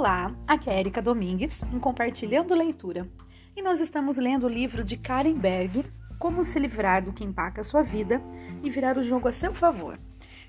Olá, 0.00 0.34
aqui 0.48 0.70
é 0.70 0.80
Erika 0.80 1.02
Domingues 1.02 1.62
em 1.64 1.78
Compartilhando 1.78 2.54
Leitura 2.54 3.06
e 3.54 3.60
nós 3.60 3.82
estamos 3.82 4.16
lendo 4.16 4.46
o 4.46 4.48
livro 4.48 4.82
de 4.82 4.96
Karen 4.96 5.34
Berg, 5.34 5.84
Como 6.18 6.42
se 6.42 6.58
livrar 6.58 7.04
do 7.04 7.12
que 7.12 7.22
empaca 7.22 7.62
sua 7.62 7.82
vida 7.82 8.18
e 8.62 8.70
virar 8.70 8.96
o 8.96 9.02
jogo 9.02 9.28
a 9.28 9.32
seu 9.32 9.52
favor. 9.52 10.00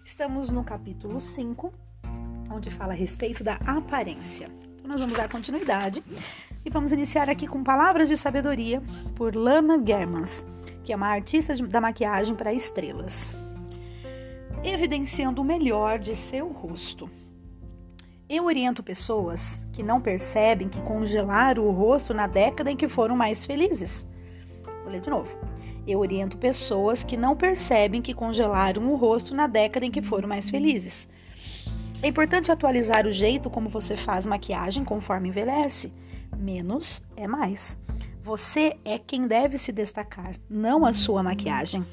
Estamos 0.05 0.51
no 0.51 0.63
capítulo 0.63 1.19
5, 1.19 1.69
onde 2.49 2.71
fala 2.71 2.93
a 2.93 2.95
respeito 2.95 3.43
da 3.43 3.55
aparência. 3.55 4.47
Então 4.77 4.87
nós 4.87 5.01
vamos 5.01 5.17
dar 5.17 5.27
continuidade 5.27 6.01
e 6.63 6.69
vamos 6.69 6.93
iniciar 6.93 7.29
aqui 7.29 7.45
com 7.45 7.61
palavras 7.61 8.07
de 8.07 8.15
sabedoria 8.15 8.81
por 9.17 9.35
Lana 9.35 9.77
Germans, 9.85 10.45
que 10.81 10.93
é 10.93 10.95
uma 10.95 11.09
artista 11.09 11.53
da 11.67 11.81
maquiagem 11.81 12.35
para 12.35 12.53
estrelas. 12.53 13.33
Evidenciando 14.63 15.41
o 15.41 15.45
melhor 15.45 15.99
de 15.99 16.15
seu 16.15 16.47
rosto. 16.47 17.09
Eu 18.33 18.45
oriento 18.45 18.81
pessoas 18.81 19.59
que 19.73 19.83
não 19.83 19.99
percebem 19.99 20.69
que 20.69 20.79
congelaram 20.83 21.67
o 21.67 21.71
rosto 21.71 22.13
na 22.13 22.27
década 22.27 22.71
em 22.71 22.77
que 22.77 22.87
foram 22.87 23.13
mais 23.13 23.45
felizes. 23.45 24.05
Vou 24.83 24.89
ler 24.89 25.01
de 25.01 25.09
novo. 25.09 25.29
Eu 25.85 25.99
oriento 25.99 26.37
pessoas 26.37 27.03
que 27.03 27.17
não 27.17 27.35
percebem 27.35 28.01
que 28.01 28.13
congelaram 28.13 28.89
o 28.89 28.95
rosto 28.95 29.35
na 29.35 29.47
década 29.47 29.85
em 29.85 29.91
que 29.91 30.01
foram 30.01 30.29
mais 30.29 30.49
felizes. 30.49 31.09
É 32.01 32.07
importante 32.07 32.49
atualizar 32.49 33.05
o 33.05 33.11
jeito 33.11 33.49
como 33.49 33.67
você 33.67 33.97
faz 33.97 34.25
maquiagem 34.25 34.85
conforme 34.85 35.27
envelhece. 35.27 35.91
Menos 36.37 37.03
é 37.17 37.27
mais. 37.27 37.77
Você 38.21 38.77
é 38.85 38.97
quem 38.97 39.27
deve 39.27 39.57
se 39.57 39.73
destacar, 39.73 40.35
não 40.49 40.85
a 40.85 40.93
sua 40.93 41.21
maquiagem. 41.21 41.85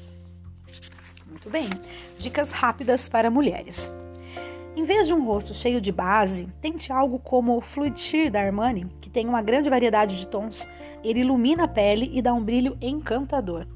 Muito 1.27 1.49
bem. 1.49 1.69
Dicas 2.17 2.53
rápidas 2.53 3.09
para 3.09 3.29
mulheres. 3.29 3.91
Em 4.79 4.83
vez 4.83 5.07
de 5.07 5.13
um 5.13 5.25
rosto 5.25 5.53
cheio 5.53 5.81
de 5.81 5.91
base, 5.91 6.47
tente 6.61 6.89
algo 6.89 7.19
como 7.19 7.57
o 7.57 7.59
Fluid 7.59 7.99
Sheer 7.99 8.31
da 8.31 8.39
Armani, 8.39 8.87
que 9.01 9.09
tem 9.09 9.27
uma 9.27 9.41
grande 9.41 9.69
variedade 9.69 10.17
de 10.17 10.25
tons. 10.25 10.69
Ele 11.03 11.19
ilumina 11.19 11.65
a 11.65 11.67
pele 11.67 12.09
e 12.13 12.21
dá 12.21 12.33
um 12.33 12.41
brilho 12.41 12.77
encantador. 12.79 13.67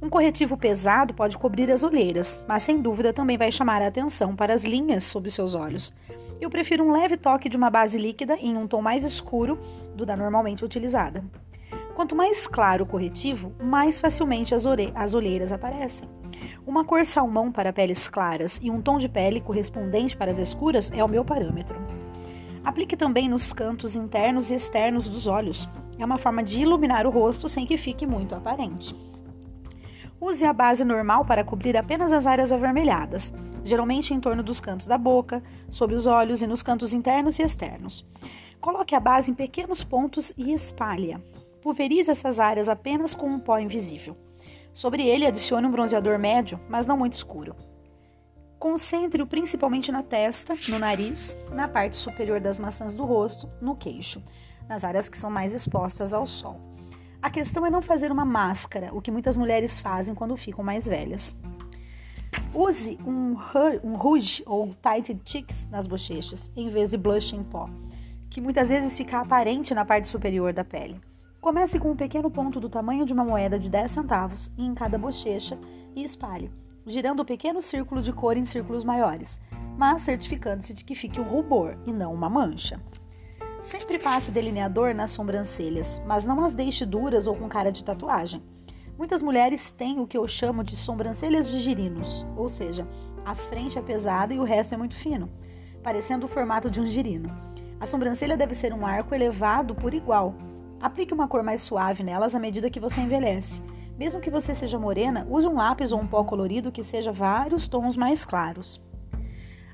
Um 0.00 0.08
corretivo 0.08 0.56
pesado 0.56 1.12
pode 1.12 1.36
cobrir 1.36 1.70
as 1.70 1.82
olheiras, 1.82 2.42
mas 2.48 2.62
sem 2.62 2.80
dúvida 2.80 3.12
também 3.12 3.36
vai 3.36 3.52
chamar 3.52 3.82
a 3.82 3.88
atenção 3.88 4.34
para 4.34 4.54
as 4.54 4.64
linhas 4.64 5.04
sob 5.04 5.28
seus 5.28 5.54
olhos. 5.54 5.92
Eu 6.40 6.48
prefiro 6.48 6.82
um 6.82 6.92
leve 6.92 7.18
toque 7.18 7.50
de 7.50 7.58
uma 7.58 7.68
base 7.68 7.98
líquida 7.98 8.38
em 8.38 8.56
um 8.56 8.66
tom 8.66 8.80
mais 8.80 9.04
escuro 9.04 9.58
do 9.94 10.06
da 10.06 10.16
normalmente 10.16 10.64
utilizada. 10.64 11.22
Quanto 11.96 12.14
mais 12.14 12.46
claro 12.46 12.84
o 12.84 12.86
corretivo, 12.86 13.54
mais 13.58 13.98
facilmente 13.98 14.54
as, 14.54 14.66
as 14.94 15.14
olheiras 15.14 15.50
aparecem. 15.50 16.06
Uma 16.66 16.84
cor 16.84 17.06
salmão 17.06 17.50
para 17.50 17.72
peles 17.72 18.06
claras 18.06 18.60
e 18.62 18.70
um 18.70 18.82
tom 18.82 18.98
de 18.98 19.08
pele 19.08 19.40
correspondente 19.40 20.14
para 20.14 20.30
as 20.30 20.38
escuras 20.38 20.92
é 20.94 21.02
o 21.02 21.08
meu 21.08 21.24
parâmetro. 21.24 21.80
Aplique 22.62 22.98
também 22.98 23.30
nos 23.30 23.50
cantos 23.50 23.96
internos 23.96 24.50
e 24.50 24.56
externos 24.56 25.08
dos 25.08 25.26
olhos. 25.26 25.66
É 25.98 26.04
uma 26.04 26.18
forma 26.18 26.42
de 26.42 26.60
iluminar 26.60 27.06
o 27.06 27.10
rosto 27.10 27.48
sem 27.48 27.64
que 27.64 27.78
fique 27.78 28.06
muito 28.06 28.34
aparente. 28.34 28.94
Use 30.20 30.44
a 30.44 30.52
base 30.52 30.84
normal 30.84 31.24
para 31.24 31.44
cobrir 31.44 31.78
apenas 31.78 32.12
as 32.12 32.26
áreas 32.26 32.52
avermelhadas, 32.52 33.32
geralmente 33.64 34.12
em 34.12 34.20
torno 34.20 34.42
dos 34.42 34.60
cantos 34.60 34.86
da 34.86 34.98
boca, 34.98 35.42
sob 35.70 35.94
os 35.94 36.06
olhos 36.06 36.42
e 36.42 36.46
nos 36.46 36.62
cantos 36.62 36.92
internos 36.92 37.38
e 37.38 37.42
externos. 37.42 38.04
Coloque 38.60 38.94
a 38.94 39.00
base 39.00 39.30
em 39.30 39.34
pequenos 39.34 39.82
pontos 39.82 40.30
e 40.36 40.52
espalhe-a. 40.52 41.45
Pulverize 41.62 42.10
essas 42.10 42.38
áreas 42.38 42.68
apenas 42.68 43.14
com 43.14 43.26
um 43.28 43.38
pó 43.38 43.58
invisível. 43.58 44.16
Sobre 44.72 45.06
ele, 45.06 45.26
adicione 45.26 45.66
um 45.66 45.70
bronzeador 45.70 46.18
médio, 46.18 46.60
mas 46.68 46.86
não 46.86 46.96
muito 46.96 47.14
escuro. 47.14 47.56
Concentre-o 48.58 49.26
principalmente 49.26 49.90
na 49.90 50.02
testa, 50.02 50.54
no 50.68 50.78
nariz, 50.78 51.36
na 51.52 51.68
parte 51.68 51.96
superior 51.96 52.40
das 52.40 52.58
maçãs 52.58 52.96
do 52.96 53.04
rosto, 53.04 53.48
no 53.60 53.76
queixo, 53.76 54.22
nas 54.68 54.84
áreas 54.84 55.08
que 55.08 55.18
são 55.18 55.30
mais 55.30 55.54
expostas 55.54 56.12
ao 56.12 56.26
sol. 56.26 56.60
A 57.22 57.30
questão 57.30 57.66
é 57.66 57.70
não 57.70 57.82
fazer 57.82 58.12
uma 58.12 58.24
máscara, 58.24 58.90
o 58.92 59.00
que 59.00 59.10
muitas 59.10 59.36
mulheres 59.36 59.80
fazem 59.80 60.14
quando 60.14 60.36
ficam 60.36 60.64
mais 60.64 60.86
velhas. 60.86 61.36
Use 62.54 62.98
um, 63.06 63.36
um 63.82 63.96
rouge 63.96 64.42
ou 64.46 64.74
tighted 64.74 65.20
cheeks 65.24 65.66
nas 65.70 65.86
bochechas, 65.86 66.50
em 66.56 66.68
vez 66.68 66.90
de 66.90 66.96
blush 66.96 67.34
em 67.34 67.42
pó, 67.42 67.68
que 68.30 68.40
muitas 68.40 68.68
vezes 68.68 68.96
fica 68.96 69.18
aparente 69.18 69.74
na 69.74 69.84
parte 69.84 70.08
superior 70.08 70.52
da 70.52 70.64
pele. 70.64 71.00
Comece 71.46 71.78
com 71.78 71.92
um 71.92 71.96
pequeno 71.96 72.28
ponto 72.28 72.58
do 72.58 72.68
tamanho 72.68 73.06
de 73.06 73.12
uma 73.12 73.24
moeda 73.24 73.56
de 73.56 73.70
10 73.70 73.92
centavos 73.92 74.50
em 74.58 74.74
cada 74.74 74.98
bochecha 74.98 75.56
e 75.94 76.02
espalhe, 76.02 76.50
girando 76.84 77.20
o 77.20 77.24
pequeno 77.24 77.62
círculo 77.62 78.02
de 78.02 78.12
cor 78.12 78.36
em 78.36 78.44
círculos 78.44 78.82
maiores, 78.82 79.38
mas 79.78 80.02
certificando-se 80.02 80.74
de 80.74 80.84
que 80.84 80.96
fique 80.96 81.20
um 81.20 81.22
rubor 81.22 81.78
e 81.86 81.92
não 81.92 82.12
uma 82.12 82.28
mancha. 82.28 82.80
Sempre 83.62 83.96
passe 83.96 84.32
delineador 84.32 84.92
nas 84.92 85.12
sobrancelhas, 85.12 86.02
mas 86.04 86.26
não 86.26 86.44
as 86.44 86.52
deixe 86.52 86.84
duras 86.84 87.28
ou 87.28 87.36
com 87.36 87.48
cara 87.48 87.70
de 87.70 87.84
tatuagem. 87.84 88.42
Muitas 88.98 89.22
mulheres 89.22 89.70
têm 89.70 90.00
o 90.00 90.06
que 90.08 90.18
eu 90.18 90.26
chamo 90.26 90.64
de 90.64 90.74
sobrancelhas 90.74 91.48
de 91.48 91.60
girinos, 91.60 92.26
ou 92.36 92.48
seja, 92.48 92.88
a 93.24 93.36
frente 93.36 93.78
é 93.78 93.82
pesada 93.82 94.34
e 94.34 94.40
o 94.40 94.44
resto 94.44 94.74
é 94.74 94.76
muito 94.76 94.96
fino, 94.96 95.30
parecendo 95.80 96.26
o 96.26 96.28
formato 96.28 96.68
de 96.68 96.80
um 96.80 96.86
girino. 96.86 97.30
A 97.78 97.86
sobrancelha 97.86 98.36
deve 98.36 98.56
ser 98.56 98.74
um 98.74 98.84
arco 98.84 99.14
elevado 99.14 99.76
por 99.76 99.94
igual, 99.94 100.34
Aplique 100.80 101.14
uma 101.14 101.28
cor 101.28 101.42
mais 101.42 101.62
suave 101.62 102.02
nelas 102.02 102.34
à 102.34 102.38
medida 102.38 102.70
que 102.70 102.80
você 102.80 103.00
envelhece. 103.00 103.62
Mesmo 103.98 104.20
que 104.20 104.30
você 104.30 104.54
seja 104.54 104.78
morena, 104.78 105.26
use 105.28 105.46
um 105.46 105.54
lápis 105.54 105.92
ou 105.92 106.00
um 106.00 106.06
pó 106.06 106.22
colorido 106.22 106.70
que 106.70 106.82
seja 106.82 107.12
vários 107.12 107.66
tons 107.66 107.96
mais 107.96 108.24
claros. 108.24 108.80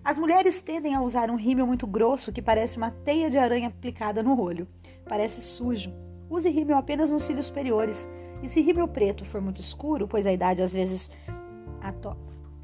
As 0.04 0.18
mulheres 0.18 0.62
tendem 0.62 0.94
a 0.94 1.02
usar 1.02 1.30
um 1.30 1.36
rímel 1.36 1.66
muito 1.66 1.86
grosso 1.86 2.32
que 2.32 2.42
parece 2.42 2.76
uma 2.76 2.90
teia 2.90 3.30
de 3.30 3.38
aranha 3.38 3.68
aplicada 3.68 4.22
no 4.22 4.40
olho. 4.40 4.68
Parece 5.08 5.40
sujo. 5.40 5.92
Use 6.30 6.48
rímel 6.48 6.76
apenas 6.76 7.12
nos 7.12 7.22
cílios 7.24 7.46
superiores. 7.46 8.08
E 8.42 8.48
se 8.48 8.60
rímel 8.60 8.88
preto 8.88 9.24
for 9.24 9.40
muito 9.40 9.60
escuro, 9.60 10.08
pois 10.08 10.26
a 10.26 10.32
idade 10.32 10.62
às 10.62 10.74
vezes 10.74 11.10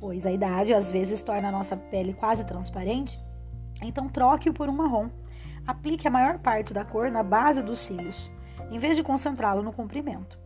pois 0.01 0.27
a 0.27 0.33
idade 0.33 0.73
às 0.73 0.93
vezes 0.93 1.23
torna 1.23 1.49
a 1.49 1.53
nossa 1.53 1.77
pele 1.77 2.15
quase 2.15 2.45
transparente, 2.45 3.19
então 3.83 4.09
troque-o 4.09 4.55
por 4.55 4.69
um 4.69 4.73
marrom. 4.73 5.09
Aplique 5.69 6.09
a 6.09 6.11
maior 6.11 6.39
parte 6.39 6.73
da 6.73 6.83
cor 6.83 7.11
na 7.11 7.23
base 7.23 7.63
dos 7.63 7.79
cílios, 7.79 8.33
em 8.71 8.79
vez 8.79 8.97
de 8.97 9.03
concentrá-lo 9.03 9.63
no 9.63 9.71
comprimento. 9.71 10.39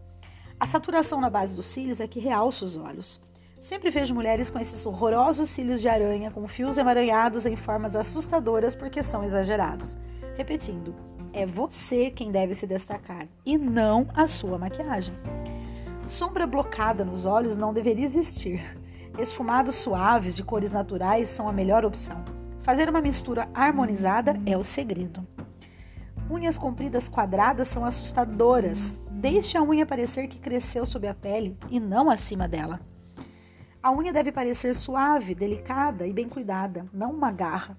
A 0.59 0.67
saturação 0.67 1.21
na 1.21 1.31
base 1.31 1.55
dos 1.55 1.65
cílios 1.65 2.01
é 2.01 2.09
que 2.09 2.19
realça 2.19 2.65
os 2.65 2.77
olhos. 2.77 3.23
Sempre 3.61 3.89
vejo 3.89 4.17
mulheres 4.17 4.51
com 4.51 4.59
esses 4.59 4.85
horrorosos 4.85 5.49
cílios 5.49 5.81
de 5.81 5.89
aranha, 5.89 6.33
com 6.33 6.49
fios 6.49 6.77
emaranhados 6.77 7.47
em 7.47 7.55
formas 7.55 7.95
assustadoras 7.95 8.75
porque 8.75 9.01
são 9.01 9.23
exagerados. 9.23 9.97
Repetindo, 10.35 10.93
é 11.33 11.47
você 11.47 12.11
quem 12.11 12.33
deve 12.33 12.57
se 12.57 12.67
destacar 12.67 13.29
e 13.47 13.57
não 13.57 14.09
a 14.17 14.27
sua 14.27 14.59
maquiagem. 14.59 15.15
Sombra 16.05 16.49
blocada 16.49 17.05
nos 17.05 17.27
olhos 17.27 17.57
não 17.57 17.73
deveria 17.73 18.05
existir. 18.05 18.77
Esfumados 19.17 19.77
suaves 19.77 20.35
de 20.35 20.43
cores 20.43 20.73
naturais 20.73 21.29
são 21.29 21.49
a 21.49 21.53
melhor 21.53 21.85
opção. 21.85 22.42
Fazer 22.63 22.89
uma 22.89 23.01
mistura 23.01 23.49
harmonizada 23.53 24.41
é 24.47 24.57
o 24.57 24.63
segredo. 24.63 25.27
Unhas 26.31 26.57
compridas 26.57 27.09
quadradas 27.09 27.67
são 27.67 27.85
assustadoras. 27.85 28.95
Deixe 29.11 29.59
a 29.59 29.63
unha 29.63 29.85
parecer 29.85 30.29
que 30.29 30.39
cresceu 30.39 30.87
sob 30.87 31.09
a 31.09 31.15
pele 31.15 31.59
e 31.69 31.81
não 31.81 32.09
acima 32.09 32.47
dela. 32.47 32.81
A 33.83 33.91
unha 33.91 34.13
deve 34.13 34.31
parecer 34.31 34.77
suave, 34.77 35.35
delicada 35.35 36.07
e 36.07 36.13
bem 36.13 36.29
cuidada, 36.29 36.87
não 36.93 37.11
uma 37.11 37.33
garra. 37.33 37.77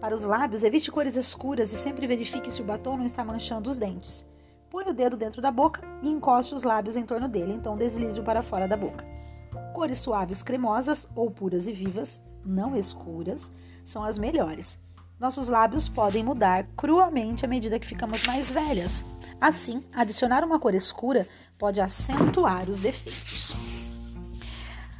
Para 0.00 0.14
os 0.14 0.24
lábios, 0.24 0.64
evite 0.64 0.90
cores 0.90 1.14
escuras 1.14 1.70
e 1.70 1.76
sempre 1.76 2.06
verifique 2.06 2.50
se 2.50 2.62
o 2.62 2.64
batom 2.64 2.96
não 2.96 3.04
está 3.04 3.22
manchando 3.22 3.68
os 3.68 3.76
dentes. 3.76 4.26
Põe 4.70 4.88
o 4.88 4.94
dedo 4.94 5.16
dentro 5.16 5.42
da 5.42 5.50
boca 5.50 5.82
e 6.02 6.08
encoste 6.08 6.54
os 6.54 6.62
lábios 6.62 6.96
em 6.96 7.04
torno 7.04 7.28
dele, 7.28 7.52
então 7.52 7.76
deslize-o 7.76 8.24
para 8.24 8.42
fora 8.42 8.66
da 8.66 8.78
boca. 8.78 9.06
Cores 9.74 9.98
suaves 9.98 10.42
cremosas 10.42 11.06
ou 11.14 11.30
puras 11.30 11.66
e 11.68 11.72
vivas, 11.72 12.18
não 12.44 12.74
escuras, 12.74 13.50
são 13.86 14.04
as 14.04 14.18
melhores. 14.18 14.78
Nossos 15.18 15.48
lábios 15.48 15.88
podem 15.88 16.22
mudar 16.22 16.66
cruamente 16.76 17.44
à 17.44 17.48
medida 17.48 17.78
que 17.78 17.86
ficamos 17.86 18.22
mais 18.26 18.52
velhas. 18.52 19.02
Assim, 19.40 19.82
adicionar 19.94 20.44
uma 20.44 20.60
cor 20.60 20.74
escura 20.74 21.26
pode 21.56 21.80
acentuar 21.80 22.68
os 22.68 22.80
defeitos. 22.80 23.56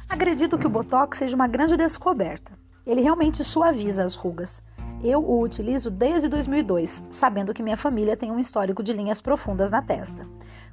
Acredito 0.09 0.57
que 0.57 0.65
o 0.65 0.69
Botox 0.69 1.19
seja 1.19 1.35
uma 1.35 1.47
grande 1.47 1.77
descoberta. 1.77 2.51
Ele 2.85 3.01
realmente 3.01 3.43
suaviza 3.43 4.03
as 4.03 4.15
rugas. 4.15 4.63
Eu 5.03 5.23
o 5.23 5.43
utilizo 5.43 5.91
desde 5.91 6.27
2002, 6.27 7.03
sabendo 7.11 7.53
que 7.53 7.61
minha 7.61 7.77
família 7.77 8.17
tem 8.17 8.31
um 8.31 8.39
histórico 8.39 8.81
de 8.81 8.93
linhas 8.93 9.21
profundas 9.21 9.69
na 9.69 9.83
testa. 9.83 10.25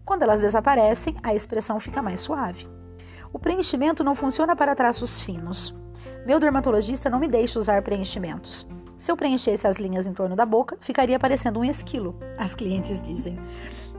Quando 0.04 0.22
elas 0.22 0.40
desaparecem, 0.40 1.16
a 1.22 1.34
expressão 1.34 1.78
fica 1.78 2.00
mais 2.00 2.20
suave. 2.20 2.66
O 3.30 3.38
preenchimento 3.38 4.02
não 4.02 4.14
funciona 4.14 4.56
para 4.56 4.74
traços 4.74 5.20
finos. 5.20 5.74
Meu 6.26 6.40
dermatologista 6.40 7.10
não 7.10 7.18
me 7.18 7.28
deixa 7.28 7.58
usar 7.58 7.82
preenchimentos. 7.82 8.66
Se 8.96 9.12
eu 9.12 9.16
preenchesse 9.16 9.66
as 9.66 9.78
linhas 9.78 10.06
em 10.06 10.14
torno 10.14 10.34
da 10.34 10.46
boca, 10.46 10.78
ficaria 10.80 11.18
parecendo 11.18 11.60
um 11.60 11.64
esquilo, 11.64 12.18
as 12.38 12.54
clientes 12.54 13.02
dizem. 13.02 13.38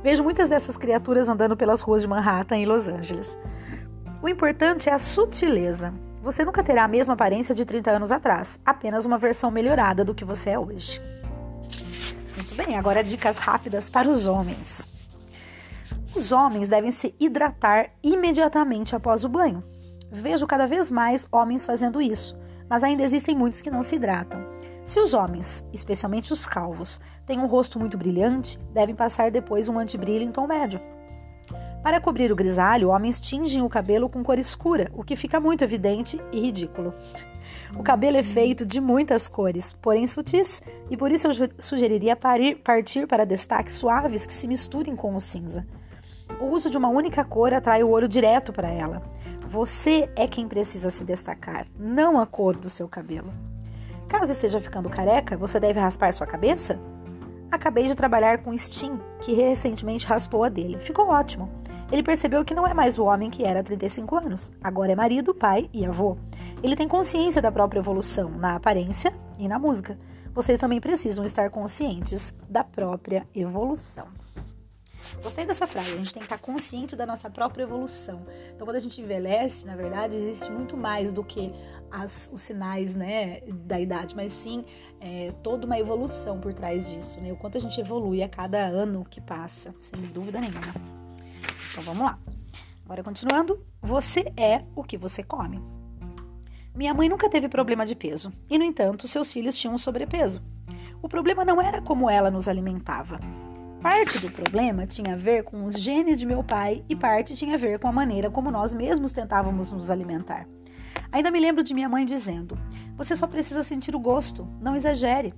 Vejo 0.02 0.24
muitas 0.24 0.50
dessas 0.50 0.76
criaturas 0.76 1.30
andando 1.30 1.56
pelas 1.56 1.82
ruas 1.82 2.02
de 2.02 2.08
Manhattan 2.08 2.58
e 2.58 2.66
Los 2.66 2.88
Angeles. 2.88 3.38
O 4.24 4.28
importante 4.28 4.90
é 4.90 4.94
a 4.94 4.98
sutileza. 4.98 5.94
Você 6.24 6.44
nunca 6.44 6.64
terá 6.64 6.86
a 6.86 6.88
mesma 6.88 7.14
aparência 7.14 7.54
de 7.54 7.64
30 7.64 7.92
anos 7.92 8.12
atrás, 8.12 8.60
apenas 8.66 9.06
uma 9.06 9.20
versão 9.20 9.52
melhorada 9.52 10.04
do 10.04 10.16
que 10.16 10.26
você 10.26 10.52
é 10.52 10.60
hoje. 10.60 11.00
Bem, 12.56 12.76
agora 12.76 13.04
dicas 13.04 13.38
rápidas 13.38 13.88
para 13.88 14.10
os 14.10 14.26
homens. 14.26 14.88
Os 16.16 16.32
homens 16.32 16.70
devem 16.70 16.90
se 16.90 17.14
hidratar 17.20 17.92
imediatamente 18.02 18.96
após 18.96 19.24
o 19.24 19.30
banho. 19.30 19.64
Vejo 20.12 20.48
cada 20.48 20.66
vez 20.66 20.92
mais 20.92 21.28
homens 21.32 21.66
fazendo 21.66 22.02
isso, 22.02 22.38
mas 22.70 22.84
ainda 22.84 23.04
existem 23.04 23.36
muitos 23.36 23.62
que 23.62 23.72
não 23.72 23.82
se 23.82 23.96
hidratam. 23.96 24.46
Se 24.84 25.00
os 25.00 25.14
homens, 25.14 25.66
especialmente 25.74 26.32
os 26.32 26.46
calvos, 26.46 27.02
têm 27.26 27.40
um 27.40 27.48
rosto 27.48 27.80
muito 27.80 27.98
brilhante, 27.98 28.60
devem 28.74 28.96
passar 28.96 29.32
depois 29.32 29.68
um 29.68 29.80
antibrilho 29.80 30.24
em 30.24 30.32
tom 30.32 30.46
médio. 30.46 30.80
Para 31.82 32.02
cobrir 32.02 32.32
o 32.32 32.36
grisalho, 32.36 32.90
homens 32.90 33.22
tingem 33.22 33.62
o 33.62 33.70
cabelo 33.70 34.10
com 34.10 34.24
cor 34.24 34.40
escura, 34.40 34.90
o 34.94 35.04
que 35.04 35.16
fica 35.16 35.40
muito 35.40 35.64
evidente 35.64 36.20
e 36.32 36.40
ridículo. 36.40 36.94
O 37.78 37.84
cabelo 37.84 38.18
é 38.18 38.24
feito 38.24 38.66
de 38.66 38.82
muitas 38.82 39.28
cores, 39.28 39.74
porém 39.74 40.08
sutis, 40.08 40.62
e 40.90 40.98
por 40.98 41.12
isso 41.12 41.28
eu 41.28 41.50
sugeriria 41.60 42.18
partir 42.64 43.08
para 43.08 43.26
destaques 43.26 43.76
suaves 43.76 44.26
que 44.26 44.34
se 44.34 44.48
misturem 44.48 44.96
com 44.96 45.16
o 45.16 45.20
cinza. 45.20 45.66
O 46.40 46.46
uso 46.46 46.70
de 46.70 46.78
uma 46.78 46.90
única 46.90 47.24
cor 47.24 47.54
atrai 47.54 47.84
o 47.84 47.90
olho 47.90 48.08
direto 48.08 48.52
para 48.52 48.70
ela. 48.70 49.04
Você 49.48 50.10
é 50.16 50.28
quem 50.28 50.48
precisa 50.48 50.90
se 50.90 51.04
destacar, 51.04 51.66
não 51.78 52.20
a 52.20 52.26
cor 52.26 52.56
do 52.56 52.70
seu 52.70 52.88
cabelo. 52.88 53.32
Caso 54.08 54.32
esteja 54.32 54.60
ficando 54.60 54.90
careca, 54.90 55.38
você 55.38 55.60
deve 55.60 55.80
raspar 55.80 56.12
sua 56.12 56.28
cabeça? 56.28 56.80
Acabei 57.52 57.86
de 57.86 57.96
trabalhar 57.96 58.40
com 58.40 58.58
Sting, 58.58 59.00
que 59.22 59.34
recentemente 59.34 60.08
raspou 60.08 60.44
a 60.44 60.50
dele. 60.50 60.80
Ficou 60.80 61.10
ótimo. 61.10 61.50
Ele 61.92 62.02
percebeu 62.02 62.44
que 62.44 62.56
não 62.56 62.66
é 62.66 62.74
mais 62.74 62.98
o 62.98 63.06
homem 63.06 63.30
que 63.30 63.44
era 63.44 63.60
há 63.60 63.64
35 63.64 64.16
anos. 64.18 64.52
Agora 64.64 64.92
é 64.92 64.96
marido, 64.96 65.34
pai 65.34 65.70
e 65.72 65.86
avô. 65.86 66.18
Ele 66.64 66.76
tem 66.76 66.88
consciência 66.88 67.42
da 67.42 67.52
própria 67.52 67.80
evolução 67.80 68.30
na 68.32 68.56
aparência 68.56 69.14
e 69.38 69.48
na 69.48 69.60
música. 69.60 69.98
Vocês 70.34 70.60
também 70.60 70.82
precisam 70.82 71.24
estar 71.24 71.50
conscientes 71.50 72.34
da 72.50 72.64
própria 72.64 73.26
evolução. 73.34 74.08
Gostei 75.22 75.46
dessa 75.46 75.68
frase, 75.68 75.94
a 75.94 75.98
gente 75.98 76.14
tem 76.14 76.22
que 76.22 76.26
estar 76.26 76.38
consciente 76.38 76.96
da 76.96 77.06
nossa 77.06 77.30
própria 77.30 77.64
evolução. 77.64 78.26
Então, 78.54 78.66
quando 78.66 78.76
a 78.76 78.80
gente 78.80 79.02
envelhece, 79.02 79.66
na 79.66 79.76
verdade, 79.76 80.16
existe 80.16 80.52
muito 80.52 80.76
mais 80.78 81.12
do 81.12 81.24
que 81.24 81.52
as, 81.92 82.30
os 82.34 82.42
sinais 82.42 82.96
né, 82.96 83.42
da 83.42 83.80
idade, 83.80 84.16
mas 84.16 84.34
sim 84.34 84.66
é, 85.00 85.32
toda 85.44 85.66
uma 85.66 85.80
evolução 85.80 86.40
por 86.40 86.54
trás 86.54 86.90
disso, 86.90 87.20
né? 87.22 87.32
O 87.32 87.38
quanto 87.38 87.58
a 87.58 87.62
gente 87.62 87.80
evolui 87.80 88.22
a 88.22 88.30
cada 88.30 88.66
ano 88.66 89.06
que 89.06 89.22
passa, 89.22 89.74
sem 89.80 90.02
dúvida 90.08 90.40
nenhuma. 90.40 90.74
Então, 91.72 91.84
vamos 91.84 92.04
lá. 92.04 92.20
Agora, 92.84 93.04
continuando, 93.04 93.66
você 93.82 94.32
é 94.38 94.64
o 94.76 94.84
que 94.84 94.98
você 94.98 95.24
come. 95.24 95.60
Minha 96.76 96.94
mãe 96.94 97.08
nunca 97.08 97.30
teve 97.30 97.48
problema 97.48 97.86
de 97.86 97.96
peso, 97.96 98.34
e 98.50 98.58
no 98.58 98.64
entanto, 98.64 99.08
seus 99.08 99.32
filhos 99.32 99.58
tinham 99.58 99.78
sobrepeso. 99.78 100.44
O 101.02 101.08
problema 101.08 101.46
não 101.46 101.62
era 101.62 101.82
como 101.82 102.10
ela 102.10 102.30
nos 102.30 102.48
alimentava, 102.48 103.20
Parte 103.82 104.20
do 104.20 104.32
problema 104.32 104.88
tinha 104.88 105.14
a 105.14 105.18
ver 105.18 105.44
com 105.44 105.64
os 105.66 105.80
genes 105.80 106.20
de 106.20 106.26
meu 106.26 106.44
pai 106.44 106.84
e 106.90 106.96
parte 106.96 107.36
tinha 107.36 107.56
a 107.56 107.58
ver 107.58 107.78
com 107.80 107.88
a 107.88 107.92
maneira 107.92 108.30
como 108.30 108.50
nós 108.50 108.74
mesmos 108.74 109.12
tentávamos 109.12 109.72
nos 109.72 109.92
alimentar. 109.92 110.48
Ainda 111.12 111.32
me 111.32 111.40
lembro 111.40 111.64
de 111.64 111.74
minha 111.74 111.88
mãe 111.88 112.06
dizendo: 112.06 112.58
Você 112.98 113.16
só 113.16 113.28
precisa 113.28 113.64
sentir 113.64 113.96
o 113.96 114.00
gosto, 114.00 114.48
não 114.60 114.76
exagere. 114.76 115.34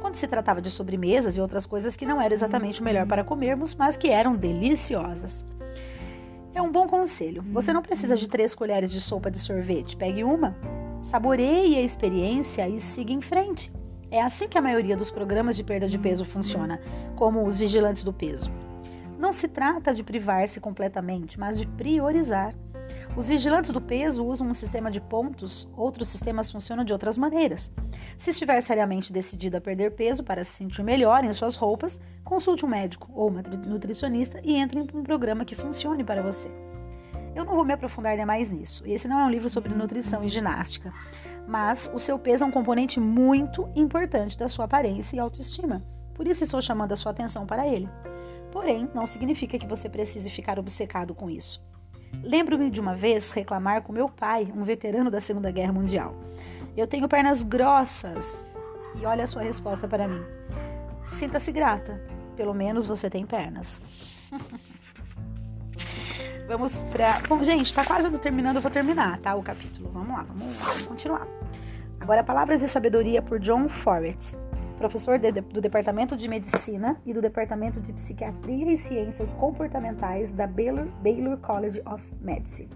Quando 0.00 0.16
se 0.16 0.26
tratava 0.26 0.60
de 0.60 0.70
sobremesas 0.70 1.36
e 1.36 1.40
outras 1.40 1.64
coisas 1.64 1.94
que 1.96 2.06
não 2.06 2.20
eram 2.20 2.34
exatamente 2.34 2.80
o 2.80 2.84
melhor 2.84 3.06
para 3.06 3.22
comermos, 3.22 3.74
mas 3.74 3.96
que 3.96 4.08
eram 4.08 4.34
deliciosas. 4.34 5.44
É 6.54 6.60
um 6.60 6.72
bom 6.72 6.86
conselho. 6.86 7.42
Você 7.52 7.72
não 7.72 7.82
precisa 7.82 8.16
de 8.16 8.28
três 8.28 8.54
colheres 8.54 8.90
de 8.90 9.00
sopa 9.00 9.30
de 9.30 9.38
sorvete. 9.38 9.96
Pegue 9.96 10.24
uma, 10.24 10.56
saboreie 11.00 11.76
a 11.76 11.82
experiência 11.82 12.68
e 12.68 12.80
siga 12.80 13.12
em 13.12 13.20
frente. 13.20 13.72
É 14.12 14.20
assim 14.20 14.46
que 14.46 14.58
a 14.58 14.62
maioria 14.62 14.94
dos 14.94 15.10
programas 15.10 15.56
de 15.56 15.64
perda 15.64 15.88
de 15.88 15.98
peso 15.98 16.26
funciona, 16.26 16.78
como 17.16 17.46
os 17.46 17.58
vigilantes 17.58 18.04
do 18.04 18.12
peso. 18.12 18.52
Não 19.18 19.32
se 19.32 19.48
trata 19.48 19.94
de 19.94 20.02
privar-se 20.02 20.60
completamente, 20.60 21.40
mas 21.40 21.58
de 21.58 21.66
priorizar. 21.66 22.54
Os 23.16 23.28
vigilantes 23.28 23.70
do 23.70 23.80
peso 23.80 24.22
usam 24.22 24.48
um 24.48 24.52
sistema 24.52 24.90
de 24.90 25.00
pontos, 25.00 25.66
outros 25.74 26.08
sistemas 26.08 26.52
funcionam 26.52 26.84
de 26.84 26.92
outras 26.92 27.16
maneiras. 27.16 27.72
Se 28.18 28.32
estiver 28.32 28.60
seriamente 28.60 29.14
decidido 29.14 29.56
a 29.56 29.62
perder 29.62 29.92
peso 29.92 30.22
para 30.22 30.44
se 30.44 30.52
sentir 30.52 30.82
melhor 30.82 31.24
em 31.24 31.32
suas 31.32 31.56
roupas, 31.56 31.98
consulte 32.22 32.66
um 32.66 32.68
médico 32.68 33.10
ou 33.14 33.28
uma 33.28 33.40
nutricionista 33.40 34.42
e 34.44 34.56
entre 34.56 34.78
em 34.78 34.86
um 34.92 35.02
programa 35.02 35.42
que 35.42 35.54
funcione 35.54 36.04
para 36.04 36.20
você. 36.20 36.50
Eu 37.34 37.44
não 37.44 37.54
vou 37.54 37.64
me 37.64 37.72
aprofundar 37.72 38.16
mais 38.26 38.50
nisso. 38.50 38.82
Esse 38.86 39.08
não 39.08 39.18
é 39.18 39.24
um 39.24 39.30
livro 39.30 39.48
sobre 39.48 39.74
nutrição 39.74 40.22
e 40.22 40.28
ginástica 40.28 40.92
mas 41.46 41.90
o 41.92 41.98
seu 41.98 42.18
peso 42.18 42.44
é 42.44 42.46
um 42.46 42.50
componente 42.50 43.00
muito 43.00 43.68
importante 43.74 44.38
da 44.38 44.48
sua 44.48 44.64
aparência 44.64 45.16
e 45.16 45.18
autoestima. 45.18 45.82
Por 46.14 46.26
isso 46.26 46.44
estou 46.44 46.62
chamando 46.62 46.92
a 46.92 46.96
sua 46.96 47.12
atenção 47.12 47.46
para 47.46 47.66
ele. 47.66 47.88
Porém, 48.50 48.88
não 48.94 49.06
significa 49.06 49.58
que 49.58 49.66
você 49.66 49.88
precise 49.88 50.30
ficar 50.30 50.58
obcecado 50.58 51.14
com 51.14 51.30
isso. 51.30 51.62
Lembro-me 52.22 52.70
de 52.70 52.80
uma 52.80 52.94
vez 52.94 53.30
reclamar 53.30 53.82
com 53.82 53.92
meu 53.92 54.08
pai, 54.08 54.52
um 54.54 54.62
veterano 54.62 55.10
da 55.10 55.20
Segunda 55.20 55.50
Guerra 55.50 55.72
Mundial. 55.72 56.14
Eu 56.76 56.86
tenho 56.86 57.08
pernas 57.08 57.42
grossas. 57.42 58.46
E 59.00 59.06
olha 59.06 59.24
a 59.24 59.26
sua 59.26 59.42
resposta 59.42 59.88
para 59.88 60.06
mim. 60.06 60.22
Sinta-se 61.08 61.50
grata. 61.50 62.00
Pelo 62.36 62.52
menos 62.52 62.84
você 62.84 63.08
tem 63.08 63.24
pernas. 63.24 63.80
Vamos 66.46 66.78
pra. 66.78 67.20
Bom, 67.28 67.42
gente, 67.42 67.74
tá 67.74 67.84
quase 67.84 68.10
terminando, 68.18 68.56
eu 68.56 68.62
vou 68.62 68.70
terminar, 68.70 69.18
tá? 69.20 69.34
O 69.34 69.42
capítulo. 69.42 69.90
Vamos 69.92 70.08
lá, 70.08 70.22
vamos, 70.24 70.56
vamos 70.56 70.86
continuar. 70.86 71.26
Agora, 72.00 72.24
Palavras 72.24 72.60
de 72.60 72.68
Sabedoria 72.68 73.22
por 73.22 73.38
John 73.38 73.68
Forrest, 73.68 74.36
professor 74.76 75.18
de, 75.18 75.30
do 75.30 75.60
Departamento 75.60 76.16
de 76.16 76.26
Medicina 76.26 77.00
e 77.06 77.14
do 77.14 77.22
Departamento 77.22 77.80
de 77.80 77.92
Psiquiatria 77.92 78.72
e 78.72 78.76
Ciências 78.76 79.32
Comportamentais 79.32 80.32
da 80.32 80.46
Baylor, 80.46 80.86
Baylor 81.00 81.38
College 81.38 81.80
of 81.86 82.02
Medicine. 82.20 82.70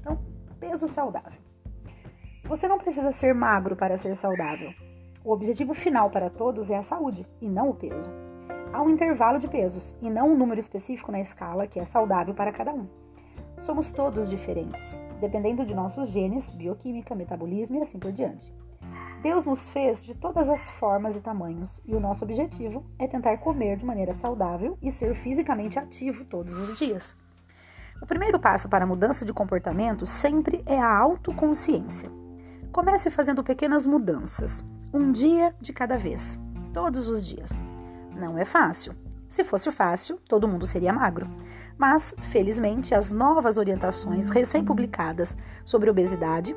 Então, 0.00 0.18
peso 0.58 0.88
saudável. 0.88 1.38
Você 2.44 2.66
não 2.66 2.78
precisa 2.78 3.12
ser 3.12 3.34
magro 3.34 3.76
para 3.76 3.96
ser 3.96 4.16
saudável. 4.16 4.72
O 5.22 5.32
objetivo 5.32 5.74
final 5.74 6.10
para 6.10 6.30
todos 6.30 6.70
é 6.70 6.76
a 6.76 6.82
saúde 6.82 7.26
e 7.40 7.48
não 7.48 7.70
o 7.70 7.74
peso 7.74 8.23
há 8.74 8.82
um 8.82 8.90
intervalo 8.90 9.38
de 9.38 9.46
pesos 9.46 9.96
e 10.02 10.10
não 10.10 10.32
um 10.32 10.36
número 10.36 10.60
específico 10.60 11.12
na 11.12 11.20
escala 11.20 11.66
que 11.66 11.78
é 11.78 11.84
saudável 11.84 12.34
para 12.34 12.52
cada 12.52 12.74
um. 12.74 12.88
Somos 13.58 13.92
todos 13.92 14.28
diferentes, 14.28 15.00
dependendo 15.20 15.64
de 15.64 15.72
nossos 15.72 16.08
genes, 16.08 16.52
bioquímica, 16.52 17.14
metabolismo 17.14 17.76
e 17.76 17.82
assim 17.82 18.00
por 18.00 18.10
diante. 18.10 18.52
Deus 19.22 19.44
nos 19.44 19.70
fez 19.70 20.04
de 20.04 20.14
todas 20.14 20.48
as 20.48 20.70
formas 20.70 21.16
e 21.16 21.20
tamanhos, 21.20 21.80
e 21.86 21.94
o 21.94 22.00
nosso 22.00 22.24
objetivo 22.24 22.84
é 22.98 23.06
tentar 23.06 23.38
comer 23.38 23.76
de 23.76 23.86
maneira 23.86 24.12
saudável 24.12 24.76
e 24.82 24.90
ser 24.90 25.14
fisicamente 25.14 25.78
ativo 25.78 26.24
todos 26.24 26.58
os 26.58 26.76
dias. 26.76 27.16
O 28.02 28.06
primeiro 28.06 28.40
passo 28.40 28.68
para 28.68 28.84
a 28.84 28.88
mudança 28.88 29.24
de 29.24 29.32
comportamento 29.32 30.04
sempre 30.04 30.62
é 30.66 30.78
a 30.78 30.98
autoconsciência. 30.98 32.10
Comece 32.72 33.08
fazendo 33.08 33.44
pequenas 33.44 33.86
mudanças, 33.86 34.64
um 34.92 35.12
dia 35.12 35.54
de 35.60 35.72
cada 35.72 35.96
vez, 35.96 36.40
todos 36.72 37.08
os 37.08 37.24
dias. 37.24 37.62
Não 38.14 38.38
é 38.38 38.44
fácil. 38.44 38.94
Se 39.28 39.42
fosse 39.42 39.70
fácil, 39.72 40.18
todo 40.28 40.46
mundo 40.46 40.64
seria 40.66 40.92
magro. 40.92 41.28
Mas, 41.76 42.14
felizmente, 42.30 42.94
as 42.94 43.12
novas 43.12 43.58
orientações 43.58 44.30
recém-publicadas 44.30 45.36
sobre 45.64 45.90
obesidade 45.90 46.56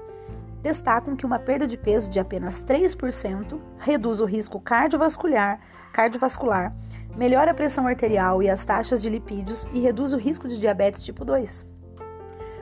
destacam 0.61 1.15
que 1.15 1.25
uma 1.25 1.39
perda 1.39 1.65
de 1.65 1.77
peso 1.77 2.11
de 2.11 2.19
apenas 2.19 2.63
3% 2.63 3.59
reduz 3.79 4.21
o 4.21 4.25
risco 4.25 4.59
cardiovascular, 4.59 5.59
cardiovascular, 5.91 6.75
melhora 7.15 7.51
a 7.51 7.53
pressão 7.53 7.87
arterial 7.87 8.43
e 8.43 8.49
as 8.49 8.65
taxas 8.65 9.01
de 9.01 9.09
lipídios 9.09 9.65
e 9.73 9.79
reduz 9.79 10.13
o 10.13 10.17
risco 10.17 10.47
de 10.47 10.59
diabetes 10.59 11.03
tipo 11.03 11.25
2. 11.25 11.65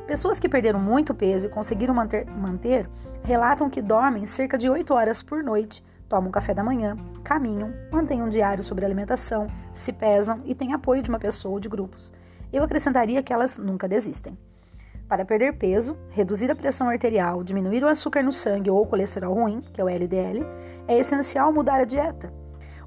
Pessoas 0.08 0.40
que 0.40 0.48
perderam 0.48 0.80
muito 0.80 1.14
peso 1.16 1.48
e 1.48 1.50
conseguiram 1.50 1.94
manter, 1.94 2.26
manter 2.28 2.90
relatam 3.24 3.70
que 3.70 3.82
dormem 3.82 4.26
cerca 4.26 4.58
de 4.58 4.70
8 4.70 4.94
horas 4.94 5.24
por 5.24 5.44
noite 5.44 5.84
tomam 6.08 6.32
café 6.32 6.54
da 6.54 6.64
manhã, 6.64 6.96
caminham, 7.24 7.74
mantêm 7.92 8.22
um 8.22 8.30
diário 8.30 8.64
sobre 8.64 8.86
alimentação, 8.86 9.48
se 9.74 9.92
pesam 9.92 10.42
e 10.46 10.54
têm 10.54 10.74
apoio 10.74 11.02
de 11.02 11.10
uma 11.10 11.20
pessoa 11.20 11.54
ou 11.54 11.60
de 11.60 11.70
grupos. 11.70 12.14
Eu 12.52 12.64
acrescentaria 12.64 13.22
que 13.24 13.34
elas 13.34 13.58
nunca 13.58 13.88
desistem. 13.88 14.38
Para 15.08 15.24
perder 15.24 15.58
peso, 15.58 15.96
reduzir 16.10 16.50
a 16.50 16.56
pressão 16.56 16.90
arterial, 16.90 17.44
diminuir 17.44 17.84
o 17.84 17.88
açúcar 17.88 18.24
no 18.24 18.32
sangue 18.32 18.72
ou 18.72 18.82
o 18.82 18.88
colesterol 18.88 19.36
ruim, 19.36 19.60
que 19.60 19.80
é 19.80 19.84
o 19.84 19.90
LDL, 19.90 20.44
é 20.88 20.98
essencial 20.98 21.54
mudar 21.54 21.80
a 21.80 21.86
dieta. 21.86 22.34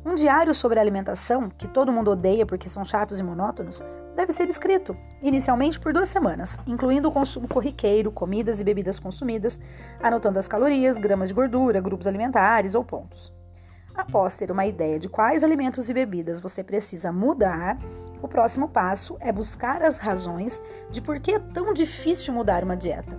Um 0.05 0.15
diário 0.15 0.53
sobre 0.53 0.81
alimentação, 0.81 1.49
que 1.49 1.69
todo 1.69 1.93
mundo 1.93 2.11
odeia 2.11 2.47
porque 2.47 2.69
são 2.69 2.85
chatos 2.85 3.21
e 3.21 3.25
monótonos, 3.25 3.83
deve 4.19 4.33
ser 4.33 4.51
escrito, 4.51 4.97
inicialmente 5.23 5.79
por 5.79 5.93
duas 5.93 6.09
semanas, 6.09 6.59
incluindo 6.67 7.07
o 7.07 7.13
consumo 7.13 7.47
corriqueiro, 7.47 8.11
comidas 8.11 8.61
e 8.61 8.65
bebidas 8.65 8.99
consumidas, 8.99 9.61
anotando 10.03 10.41
as 10.41 10.49
calorias, 10.49 10.99
gramas 10.99 11.29
de 11.29 11.35
gordura, 11.35 11.81
grupos 11.81 12.09
alimentares 12.09 12.75
ou 12.75 12.83
pontos. 12.83 13.33
Após 13.95 14.37
ter 14.37 14.51
uma 14.51 14.67
ideia 14.67 14.99
de 14.99 15.09
quais 15.09 15.45
alimentos 15.45 15.89
e 15.89 15.95
bebidas 15.95 16.41
você 16.41 16.65
precisa 16.65 17.13
mudar, 17.13 17.79
o 18.21 18.27
próximo 18.27 18.69
passo 18.69 19.17
é 19.21 19.31
buscar 19.31 19.85
as 19.85 19.99
razões 19.99 20.61
de 20.91 21.01
por 21.01 21.21
que 21.21 21.35
é 21.35 21.39
tão 21.39 21.73
difícil 21.73 22.35
mudar 22.35 22.65
uma 22.65 22.77
dieta. 22.77 23.17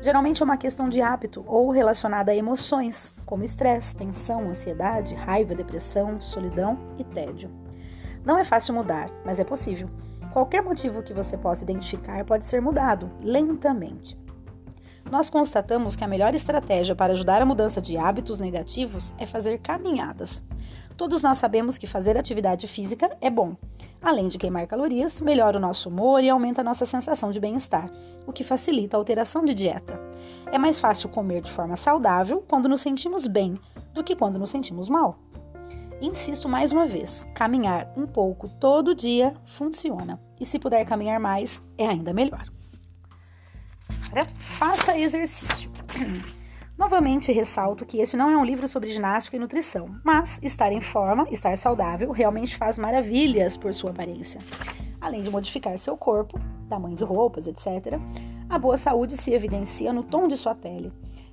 Geralmente 0.00 0.42
é 0.42 0.44
uma 0.44 0.56
questão 0.56 0.88
de 0.88 1.00
hábito 1.00 1.44
ou 1.46 1.70
relacionada 1.70 2.32
a 2.32 2.34
emoções, 2.34 3.14
como 3.24 3.44
estresse, 3.44 3.94
tensão, 3.94 4.48
ansiedade, 4.48 5.14
raiva, 5.14 5.54
depressão, 5.54 6.20
solidão 6.20 6.76
e 6.98 7.04
tédio. 7.04 7.48
Não 8.24 8.36
é 8.40 8.42
fácil 8.42 8.74
mudar, 8.74 9.08
mas 9.24 9.38
é 9.38 9.44
possível. 9.44 9.88
Qualquer 10.32 10.62
motivo 10.62 11.02
que 11.02 11.12
você 11.12 11.36
possa 11.36 11.62
identificar 11.62 12.24
pode 12.24 12.46
ser 12.46 12.62
mudado 12.62 13.10
lentamente. 13.22 14.16
Nós 15.10 15.28
constatamos 15.28 15.94
que 15.94 16.04
a 16.04 16.08
melhor 16.08 16.34
estratégia 16.34 16.94
para 16.94 17.12
ajudar 17.12 17.42
a 17.42 17.46
mudança 17.46 17.82
de 17.82 17.98
hábitos 17.98 18.38
negativos 18.38 19.14
é 19.18 19.26
fazer 19.26 19.58
caminhadas. 19.58 20.42
Todos 20.96 21.22
nós 21.22 21.36
sabemos 21.36 21.76
que 21.76 21.86
fazer 21.86 22.16
atividade 22.16 22.66
física 22.66 23.14
é 23.20 23.28
bom. 23.28 23.56
Além 24.00 24.28
de 24.28 24.38
queimar 24.38 24.66
calorias, 24.66 25.20
melhora 25.20 25.58
o 25.58 25.60
nosso 25.60 25.90
humor 25.90 26.24
e 26.24 26.30
aumenta 26.30 26.62
a 26.62 26.64
nossa 26.64 26.86
sensação 26.86 27.30
de 27.30 27.38
bem-estar, 27.38 27.90
o 28.26 28.32
que 28.32 28.42
facilita 28.42 28.96
a 28.96 29.00
alteração 29.00 29.44
de 29.44 29.52
dieta. 29.52 30.00
É 30.50 30.56
mais 30.56 30.80
fácil 30.80 31.10
comer 31.10 31.42
de 31.42 31.52
forma 31.52 31.76
saudável 31.76 32.42
quando 32.48 32.68
nos 32.68 32.80
sentimos 32.80 33.26
bem 33.26 33.54
do 33.92 34.02
que 34.02 34.16
quando 34.16 34.38
nos 34.38 34.48
sentimos 34.48 34.88
mal. 34.88 35.18
Insisto 36.02 36.48
mais 36.48 36.72
uma 36.72 36.84
vez: 36.84 37.24
caminhar 37.32 37.92
um 37.96 38.08
pouco 38.08 38.48
todo 38.48 38.94
dia 38.94 39.32
funciona. 39.46 40.20
E 40.40 40.44
se 40.44 40.58
puder 40.58 40.84
caminhar 40.84 41.20
mais, 41.20 41.62
é 41.78 41.86
ainda 41.86 42.12
melhor. 42.12 42.44
Agora, 44.10 44.26
faça 44.36 44.98
exercício. 44.98 45.70
Novamente 46.76 47.30
ressalto 47.30 47.86
que 47.86 48.00
esse 48.00 48.16
não 48.16 48.28
é 48.28 48.36
um 48.36 48.44
livro 48.44 48.66
sobre 48.66 48.90
ginástica 48.90 49.36
e 49.36 49.38
nutrição, 49.38 49.94
mas 50.02 50.40
estar 50.42 50.72
em 50.72 50.80
forma, 50.80 51.28
estar 51.30 51.56
saudável, 51.56 52.10
realmente 52.10 52.56
faz 52.56 52.76
maravilhas 52.76 53.56
por 53.56 53.72
sua 53.72 53.90
aparência. 53.90 54.40
Além 55.00 55.22
de 55.22 55.30
modificar 55.30 55.78
seu 55.78 55.96
corpo, 55.96 56.40
tamanho 56.68 56.96
de 56.96 57.04
roupas, 57.04 57.46
etc., 57.46 58.00
a 58.48 58.58
boa 58.58 58.76
saúde 58.76 59.16
se 59.16 59.32
evidencia 59.32 59.92
no 59.92 60.02
tom 60.02 60.26
de 60.26 60.36
sua 60.36 60.54
pele. 60.54 60.92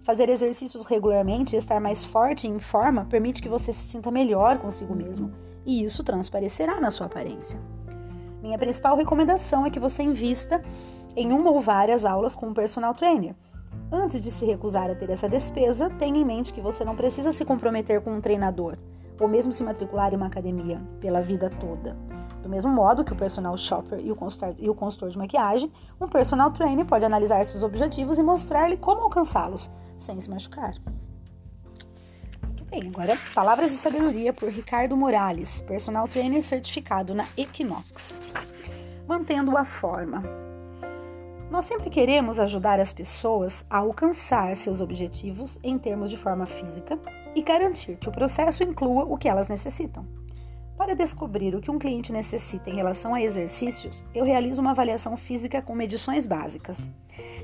Fazer 0.09 0.27
exercícios 0.27 0.87
regularmente 0.87 1.55
e 1.55 1.59
estar 1.59 1.79
mais 1.79 2.03
forte 2.03 2.47
e 2.47 2.49
em 2.49 2.57
forma 2.57 3.05
permite 3.05 3.43
que 3.43 3.47
você 3.47 3.71
se 3.71 3.91
sinta 3.91 4.09
melhor 4.09 4.57
consigo 4.57 4.95
mesmo, 4.95 5.31
e 5.63 5.83
isso 5.83 6.03
transparecerá 6.03 6.81
na 6.81 6.89
sua 6.89 7.05
aparência. 7.05 7.61
Minha 8.41 8.57
principal 8.57 8.97
recomendação 8.97 9.67
é 9.67 9.69
que 9.69 9.79
você 9.79 10.01
invista 10.01 10.63
em 11.15 11.31
uma 11.31 11.51
ou 11.51 11.61
várias 11.61 12.05
aulas 12.05 12.35
com 12.35 12.47
um 12.47 12.55
personal 12.55 12.95
trainer. 12.95 13.35
Antes 13.91 14.19
de 14.19 14.31
se 14.31 14.47
recusar 14.47 14.89
a 14.89 14.95
ter 14.95 15.11
essa 15.11 15.29
despesa, 15.29 15.91
tenha 15.91 16.17
em 16.17 16.25
mente 16.25 16.53
que 16.55 16.59
você 16.59 16.83
não 16.83 16.95
precisa 16.95 17.31
se 17.31 17.45
comprometer 17.45 18.01
com 18.01 18.11
um 18.11 18.19
treinador, 18.19 18.79
ou 19.19 19.27
mesmo 19.27 19.51
se 19.51 19.63
matricular 19.63 20.13
em 20.13 20.17
uma 20.17 20.27
academia 20.27 20.81
pela 20.99 21.21
vida 21.21 21.49
toda. 21.49 21.95
Do 22.41 22.47
mesmo 22.49 22.71
modo 22.71 23.03
que 23.03 23.13
o 23.13 23.17
personal 23.17 23.57
shopper 23.57 23.99
e 23.99 24.11
o, 24.11 24.15
consultor, 24.15 25.09
de 25.09 25.17
maquiagem, 25.17 25.71
um 25.99 26.07
personal 26.07 26.51
trainer 26.51 26.85
pode 26.85 27.03
analisar 27.03 27.43
seus 27.45 27.63
objetivos 27.63 28.17
e 28.17 28.23
mostrar-lhe 28.23 28.77
como 28.77 29.01
alcançá-los, 29.01 29.69
sem 29.97 30.19
se 30.21 30.29
machucar. 30.29 30.73
Bem, 32.69 32.87
agora 32.87 33.17
Palavras 33.33 33.71
de 33.71 33.77
Sabedoria 33.77 34.31
por 34.31 34.47
Ricardo 34.49 34.95
Morales, 34.95 35.61
personal 35.63 36.07
trainer 36.07 36.41
certificado 36.43 37.15
na 37.15 37.25
Equinox. 37.35 38.21
Mantendo 39.07 39.57
a 39.57 39.65
forma. 39.65 40.23
Nós 41.49 41.65
sempre 41.65 41.89
queremos 41.89 42.39
ajudar 42.39 42.79
as 42.79 42.93
pessoas 42.93 43.65
a 43.71 43.79
alcançar 43.79 44.55
seus 44.55 44.81
objetivos 44.81 45.59
em 45.63 45.79
termos 45.79 46.11
de 46.11 46.17
forma 46.17 46.45
física 46.45 46.99
e 47.39 47.41
garantir 47.41 47.95
que 47.95 48.09
o 48.09 48.11
processo 48.11 48.63
inclua 48.63 49.05
o 49.05 49.17
que 49.17 49.29
elas 49.29 49.47
necessitam. 49.47 50.05
Para 50.77 50.93
descobrir 50.93 51.55
o 51.55 51.61
que 51.61 51.71
um 51.71 51.79
cliente 51.79 52.11
necessita 52.11 52.69
em 52.69 52.75
relação 52.75 53.13
a 53.13 53.21
exercícios, 53.21 54.05
eu 54.13 54.25
realizo 54.25 54.61
uma 54.61 54.71
avaliação 54.71 55.15
física 55.15 55.61
com 55.61 55.73
medições 55.73 56.27
básicas. 56.27 56.91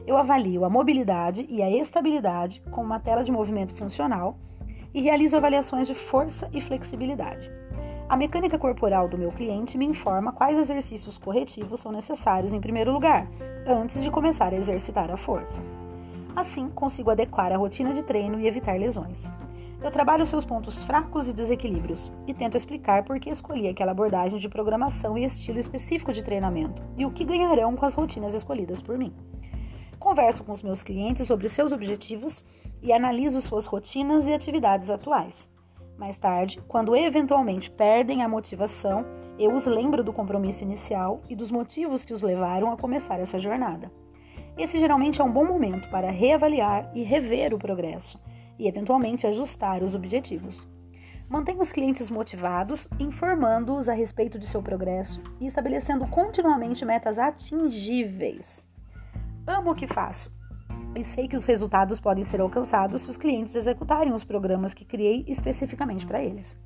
Eu 0.05 0.17
avalio 0.17 0.65
a 0.65 0.69
mobilidade 0.69 1.45
e 1.49 1.61
a 1.61 1.69
estabilidade 1.69 2.61
com 2.71 2.83
uma 2.83 2.99
tela 2.99 3.23
de 3.23 3.31
movimento 3.31 3.73
funcional 3.73 4.37
e 4.93 5.01
realizo 5.01 5.37
avaliações 5.37 5.87
de 5.87 5.93
força 5.93 6.49
e 6.53 6.59
flexibilidade. 6.59 7.49
A 8.09 8.17
mecânica 8.17 8.59
corporal 8.59 9.07
do 9.07 9.17
meu 9.17 9.31
cliente 9.31 9.77
me 9.77 9.85
informa 9.85 10.33
quais 10.33 10.57
exercícios 10.57 11.17
corretivos 11.17 11.79
são 11.79 11.91
necessários 11.91 12.53
em 12.53 12.59
primeiro 12.59 12.91
lugar, 12.91 13.27
antes 13.65 14.03
de 14.03 14.11
começar 14.11 14.51
a 14.51 14.57
exercitar 14.57 15.09
a 15.09 15.17
força. 15.17 15.61
Assim, 16.35 16.69
consigo 16.69 17.11
adequar 17.11 17.53
a 17.53 17.57
rotina 17.57 17.93
de 17.93 18.03
treino 18.03 18.39
e 18.41 18.47
evitar 18.47 18.77
lesões. 18.77 19.31
Eu 19.85 19.91
trabalho 19.91 20.25
seus 20.25 20.43
pontos 20.43 20.83
fracos 20.83 21.29
e 21.29 21.33
desequilíbrios 21.33 22.11
e 22.25 22.33
tento 22.33 22.57
explicar 22.57 23.03
por 23.03 23.19
que 23.19 23.29
escolhi 23.29 23.67
aquela 23.67 23.91
abordagem 23.91 24.39
de 24.39 24.49
programação 24.49 25.15
e 25.15 25.23
estilo 25.23 25.59
específico 25.59 26.11
de 26.11 26.23
treinamento 26.23 26.81
e 26.97 27.05
o 27.05 27.11
que 27.11 27.23
ganharão 27.23 27.75
com 27.75 27.85
as 27.85 27.93
rotinas 27.93 28.33
escolhidas 28.33 28.81
por 28.81 28.97
mim. 28.97 29.13
Converso 29.99 30.43
com 30.43 30.51
os 30.51 30.63
meus 30.63 30.81
clientes 30.81 31.27
sobre 31.27 31.47
seus 31.47 31.71
objetivos 31.71 32.43
e 32.81 32.91
analiso 32.91 33.39
suas 33.43 33.67
rotinas 33.67 34.27
e 34.27 34.33
atividades 34.33 34.89
atuais. 34.89 35.47
Mais 35.99 36.17
tarde, 36.17 36.59
quando 36.67 36.95
eventualmente 36.95 37.69
perdem 37.69 38.23
a 38.23 38.27
motivação, 38.27 39.05
eu 39.37 39.53
os 39.53 39.67
lembro 39.67 40.03
do 40.03 40.11
compromisso 40.11 40.63
inicial 40.63 41.21
e 41.29 41.35
dos 41.35 41.51
motivos 41.51 42.03
que 42.03 42.13
os 42.13 42.23
levaram 42.23 42.71
a 42.71 42.75
começar 42.75 43.19
essa 43.19 43.37
jornada. 43.37 43.91
Esse 44.57 44.79
geralmente 44.79 45.21
é 45.21 45.23
um 45.23 45.31
bom 45.31 45.45
momento 45.45 45.87
para 45.89 46.09
reavaliar 46.09 46.89
e 46.95 47.03
rever 47.03 47.53
o 47.53 47.59
progresso 47.59 48.19
e, 48.57 48.67
eventualmente, 48.67 49.27
ajustar 49.27 49.83
os 49.83 49.95
objetivos. 49.95 50.67
Mantenha 51.27 51.61
os 51.61 51.71
clientes 51.71 52.11
motivados, 52.11 52.87
informando-os 52.99 53.89
a 53.89 53.93
respeito 53.93 54.37
de 54.37 54.47
seu 54.47 54.61
progresso 54.61 55.21
e 55.39 55.47
estabelecendo 55.47 56.07
continuamente 56.07 56.85
metas 56.85 57.17
atingíveis. 57.17 58.67
Amo 59.47 59.71
o 59.71 59.75
que 59.75 59.87
faço 59.87 60.31
e 60.95 61.03
sei 61.03 61.27
que 61.27 61.35
os 61.35 61.45
resultados 61.45 61.99
podem 61.99 62.23
ser 62.23 62.39
alcançados 62.39 63.01
se 63.01 63.09
os 63.09 63.17
clientes 63.17 63.55
executarem 63.55 64.13
os 64.13 64.23
programas 64.23 64.73
que 64.73 64.85
criei 64.85 65.25
especificamente 65.27 66.05
para 66.05 66.23
eles. 66.23 66.57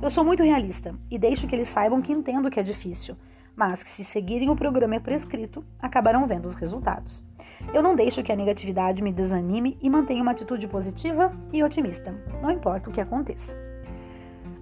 Eu 0.00 0.10
sou 0.10 0.24
muito 0.24 0.42
realista 0.42 0.94
e 1.10 1.18
deixo 1.18 1.46
que 1.46 1.54
eles 1.54 1.68
saibam 1.68 2.00
que 2.00 2.12
entendo 2.12 2.50
que 2.50 2.60
é 2.60 2.62
difícil, 2.62 3.16
mas 3.56 3.82
que 3.82 3.88
se 3.88 4.04
seguirem 4.04 4.50
o 4.50 4.56
programa 4.56 4.98
prescrito, 5.00 5.64
acabarão 5.80 6.26
vendo 6.26 6.46
os 6.46 6.54
resultados. 6.54 7.24
Eu 7.72 7.82
não 7.82 7.94
deixo 7.94 8.22
que 8.22 8.32
a 8.32 8.36
negatividade 8.36 9.02
me 9.02 9.12
desanime 9.12 9.78
e 9.80 9.88
mantenho 9.88 10.22
uma 10.22 10.32
atitude 10.32 10.66
positiva 10.66 11.32
e 11.52 11.62
otimista, 11.62 12.14
não 12.40 12.50
importa 12.50 12.90
o 12.90 12.92
que 12.92 13.00
aconteça. 13.00 13.56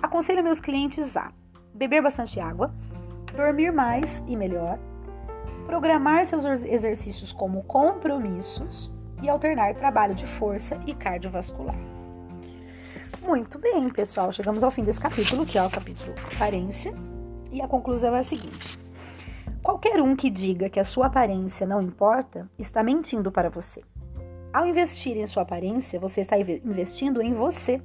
Aconselho 0.03 0.43
meus 0.43 0.61
clientes 0.61 1.17
a 1.17 1.33
beber 1.75 2.03
bastante 2.03 2.39
água, 2.41 2.75
dormir 3.35 3.73
mais 3.73 4.25
e 4.27 4.37
melhor, 4.37 4.79
programar 5.67 6.27
seus 6.27 6.45
exercícios 6.65 7.33
como 7.33 7.63
compromissos 7.63 8.93
e 9.23 9.29
alternar 9.29 9.75
trabalho 9.75 10.15
de 10.15 10.27
força 10.27 10.81
e 10.87 10.95
cardiovascular. 10.95 11.77
Muito 13.23 13.59
bem, 13.59 13.89
pessoal, 13.91 14.33
chegamos 14.33 14.65
ao 14.65 14.71
fim 14.71 14.83
desse 14.83 15.01
capítulo, 15.01 15.45
que 15.45 15.59
é 15.59 15.63
o 15.63 15.71
capítulo 15.71 16.15
Aparência, 16.35 16.93
e 17.53 17.61
a 17.61 17.69
conclusão 17.69 18.15
é 18.15 18.21
a 18.21 18.25
seguinte: 18.25 18.79
Qualquer 19.63 20.01
um 20.01 20.17
que 20.17 20.31
diga 20.31 20.71
que 20.71 20.81
a 20.81 20.85
sua 20.85 21.07
aparência 21.07 21.67
não 21.67 21.83
importa 21.83 22.49
está 22.59 22.83
mentindo 22.83 23.31
para 23.31 23.51
você. 23.51 23.83
Ao 24.53 24.67
investir 24.67 25.17
em 25.17 25.27
sua 25.27 25.43
aparência, 25.43 26.01
você 26.01 26.23
está 26.23 26.39
investindo 26.39 27.21
em 27.21 27.35
você. 27.35 27.81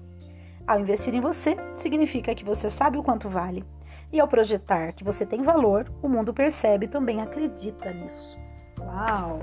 Ao 0.66 0.80
investir 0.80 1.14
em 1.14 1.20
você, 1.20 1.56
significa 1.76 2.34
que 2.34 2.46
você 2.46 2.70
sabe 2.70 2.98
o 2.98 3.04
quanto 3.04 3.30
vale. 3.30 3.64
E 4.12 4.20
ao 4.20 4.28
projetar 4.28 4.94
que 4.94 5.04
você 5.04 5.26
tem 5.26 5.44
valor, 5.44 5.92
o 6.02 6.08
mundo 6.08 6.34
percebe 6.34 6.86
e 6.86 6.90
também 6.90 7.22
acredita 7.22 7.92
nisso. 7.92 8.38
Uau! 8.80 9.42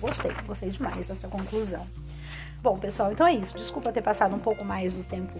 Gostei, 0.00 0.32
gostei 0.46 0.70
demais 0.70 1.08
dessa 1.08 1.28
conclusão. 1.28 1.86
Bom, 2.62 2.78
pessoal, 2.78 3.12
então 3.12 3.26
é 3.26 3.34
isso. 3.34 3.56
Desculpa 3.56 3.92
ter 3.92 4.02
passado 4.02 4.34
um 4.34 4.38
pouco 4.38 4.64
mais 4.64 4.96
do 4.96 5.04
tempo 5.04 5.38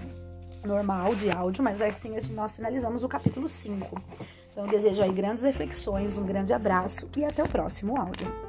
normal 0.65 1.15
de 1.15 1.31
áudio, 1.31 1.63
mas 1.63 1.81
assim 1.81 2.17
nós 2.31 2.57
finalizamos 2.57 3.03
o 3.03 3.09
capítulo 3.09 3.49
5. 3.49 4.01
Então, 4.53 4.67
desejo 4.67 5.03
aí 5.03 5.13
grandes 5.13 5.43
reflexões, 5.43 6.17
um 6.17 6.25
grande 6.25 6.53
abraço 6.53 7.09
e 7.17 7.25
até 7.25 7.43
o 7.43 7.49
próximo 7.49 8.01
áudio. 8.01 8.44